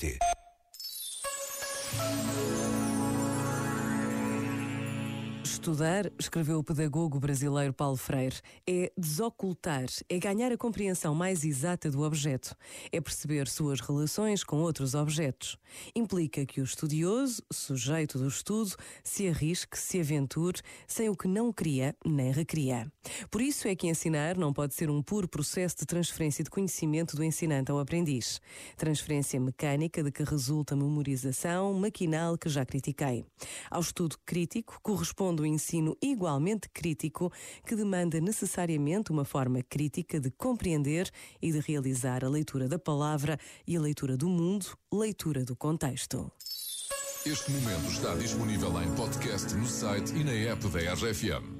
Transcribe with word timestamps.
pt 0.00 0.18
Estudar, 5.60 6.10
escreveu 6.18 6.58
o 6.58 6.64
pedagogo 6.64 7.20
brasileiro 7.20 7.74
Paulo 7.74 7.98
Freire, 7.98 8.36
é 8.66 8.90
desocultar, 8.96 9.84
é 10.08 10.18
ganhar 10.18 10.50
a 10.50 10.56
compreensão 10.56 11.14
mais 11.14 11.44
exata 11.44 11.90
do 11.90 12.00
objeto, 12.00 12.56
é 12.90 12.98
perceber 12.98 13.46
suas 13.46 13.78
relações 13.78 14.42
com 14.42 14.56
outros 14.56 14.94
objetos. 14.94 15.58
Implica 15.94 16.46
que 16.46 16.62
o 16.62 16.64
estudioso, 16.64 17.42
sujeito 17.52 18.18
do 18.18 18.26
estudo, 18.26 18.74
se 19.04 19.28
arrisque, 19.28 19.78
se 19.78 20.00
aventure, 20.00 20.62
sem 20.86 21.10
o 21.10 21.14
que 21.14 21.28
não 21.28 21.52
cria 21.52 21.94
nem 22.06 22.32
recria. 22.32 22.90
Por 23.30 23.42
isso 23.42 23.68
é 23.68 23.76
que 23.76 23.86
ensinar 23.86 24.38
não 24.38 24.54
pode 24.54 24.72
ser 24.72 24.88
um 24.88 25.02
puro 25.02 25.28
processo 25.28 25.76
de 25.80 25.84
transferência 25.84 26.42
de 26.42 26.48
conhecimento 26.48 27.14
do 27.14 27.22
ensinante 27.22 27.70
ao 27.70 27.78
aprendiz. 27.78 28.40
Transferência 28.78 29.38
mecânica 29.38 30.02
de 30.02 30.10
que 30.10 30.24
resulta 30.24 30.74
memorização 30.74 31.74
maquinal 31.74 32.38
que 32.38 32.48
já 32.48 32.64
critiquei. 32.64 33.26
Ao 33.70 33.82
estudo 33.82 34.16
crítico 34.24 34.80
corresponde 34.82 35.42
o 35.42 35.49
ensino 35.50 35.96
igualmente 36.00 36.68
crítico 36.72 37.30
que 37.66 37.76
demanda 37.76 38.20
necessariamente 38.20 39.12
uma 39.12 39.24
forma 39.24 39.62
crítica 39.62 40.18
de 40.18 40.30
compreender 40.30 41.10
e 41.42 41.52
de 41.52 41.60
realizar 41.60 42.24
a 42.24 42.28
leitura 42.28 42.68
da 42.68 42.78
palavra 42.78 43.38
e 43.66 43.76
a 43.76 43.80
leitura 43.80 44.16
do 44.16 44.28
mundo, 44.28 44.66
leitura 44.92 45.44
do 45.44 45.54
contexto. 45.54 46.32
Este 47.26 47.50
momento 47.50 47.90
está 47.90 48.14
disponível 48.14 48.82
em 48.82 48.90
podcast 48.94 49.54
no 49.54 49.66
site 49.66 50.14
e 50.14 50.24
na 50.24 50.32
app 50.32 50.66
da 50.68 50.94
RFM. 50.94 51.59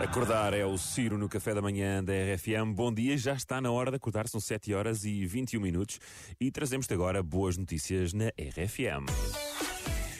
Acordar. 0.00 0.52
É 0.52 0.64
o 0.64 0.76
Ciro 0.76 1.16
no 1.16 1.28
café 1.28 1.54
da 1.54 1.62
manhã 1.62 2.02
da 2.02 2.12
RFM. 2.12 2.72
Bom 2.74 2.92
dia, 2.92 3.16
já 3.16 3.34
está 3.34 3.60
na 3.60 3.70
hora 3.70 3.90
de 3.90 3.96
acordar, 3.96 4.28
são 4.28 4.40
7 4.40 4.74
horas 4.74 5.04
e 5.04 5.24
21 5.26 5.60
minutos 5.60 5.98
e 6.40 6.50
trazemos-te 6.50 6.92
agora 6.92 7.22
boas 7.22 7.56
notícias 7.56 8.12
na 8.12 8.28
RFM. 8.28 9.45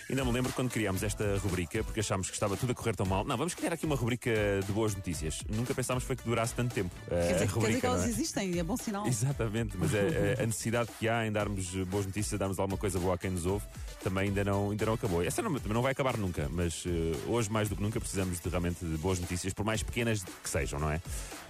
Ainda 0.09 0.25
me 0.25 0.31
lembro 0.31 0.53
quando 0.53 0.71
criámos 0.71 1.03
esta 1.03 1.37
rubrica, 1.39 1.83
porque 1.83 1.99
achámos 1.99 2.29
que 2.29 2.35
estava 2.35 2.57
tudo 2.57 2.71
a 2.71 2.75
correr 2.77 2.95
tão 2.95 3.05
mal. 3.05 3.25
Não, 3.25 3.37
vamos 3.37 3.55
criar 3.55 3.73
aqui 3.73 3.85
uma 3.87 3.97
rubrica 3.97 4.31
de 4.65 4.71
boas 4.73 4.95
notícias. 4.95 5.41
Nunca 5.49 5.75
pensámos 5.75 6.05
foi 6.05 6.15
que 6.15 6.23
durasse 6.23 6.55
tanto 6.55 6.73
tempo. 6.73 6.95
eh, 7.11 7.11
Quer 7.11 7.17
dizer, 7.17 7.35
a 7.35 7.39
quer 7.39 7.45
dizer 7.47 7.55
rubrica, 7.55 7.81
que 7.81 7.87
elas 7.87 8.05
é? 8.05 8.09
existem, 8.09 8.59
é 8.59 8.63
bom 8.63 8.77
sinal. 8.77 9.05
Exatamente, 9.09 9.77
mas 9.77 9.93
a, 9.93 9.99
a- 9.99 10.43
a 10.45 10.47
necessidade 10.47 10.91
que 10.97 11.09
há 11.09 11.27
em 11.27 11.33
darmos 11.33 11.67
boas 11.87 12.07
notícias, 12.07 12.39
darmos 12.39 12.57
alguma 12.61 12.79
coisa 12.79 13.01
boa 13.01 13.17
a 13.17 13.19
quem 13.19 13.31
nos 13.33 13.47
ouve, 13.47 13.65
também 14.01 14.29
ainda 14.29 14.45
não, 14.45 14.71
ainda 14.71 14.87
não 14.87 14.93
acabou. 14.95 15.25
Essa 15.25 15.43
não, 15.43 15.53
também 15.55 15.75
não 15.75 15.83
vai 15.83 15.91
acabar 15.91 16.17
nunca, 16.17 16.49
mas 16.53 16.85
eh, 16.87 17.17
hoje 17.27 17.51
mais 17.51 17.69
do 17.69 17.75
que 17.75 17.83
nunca 17.83 17.99
precisamos 17.99 18.39
de, 18.39 18.49
realmente 18.49 18.85
de 18.85 18.97
boas 18.99 19.19
notícias, 19.19 19.53
por 19.53 19.65
mais 19.65 19.83
pequenas 19.83 20.23
que 20.23 20.49
sejam, 20.49 20.79
não 20.79 20.89
é? 20.91 21.01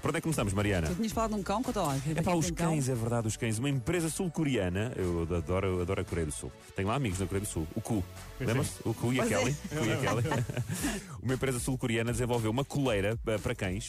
Por 0.00 0.08
onde 0.10 0.18
é 0.18 0.20
que 0.20 0.24
começamos, 0.24 0.54
Mariana? 0.54 0.86
Tu 0.88 0.94
tinhas 0.94 1.12
falado 1.12 1.34
de 1.34 1.40
um 1.40 1.42
cão, 1.42 1.62
conta 1.62 1.82
lá. 1.82 1.96
É 2.16 2.22
para 2.22 2.36
os 2.36 2.50
cães, 2.50 2.88
é 2.88 2.94
verdade, 2.94 3.26
os 3.28 3.36
cães. 3.36 3.58
Uma 3.58 3.68
empresa 3.68 4.08
sul-coreana, 4.08 4.92
eu 4.96 5.22
adoro, 5.36 5.66
eu 5.66 5.80
adoro 5.82 6.00
a 6.00 6.04
Coreia 6.04 6.26
do 6.26 6.32
Sul. 6.32 6.50
Tenho 6.74 6.88
lá 6.88 6.94
amigos 6.94 7.18
na 7.18 7.26
Coreia 7.26 7.44
do 7.44 7.48
Sul. 7.50 7.66
O 7.74 7.80
Ku. 7.80 8.04
Lembras? 8.46 8.80
O 8.84 8.94
Ku 8.94 9.10
a 9.10 9.14
Pois 9.14 9.32
é. 9.32 9.34
Kelly. 9.34 9.56
Ku 9.68 9.84
e 9.84 9.92
a 9.92 9.96
Kelly. 9.96 10.22
uma 11.22 11.34
empresa 11.34 11.58
sul-coreana 11.58 12.12
desenvolveu 12.12 12.50
uma 12.50 12.64
coleira 12.64 13.18
eh, 13.26 13.38
para 13.38 13.54
cães 13.54 13.84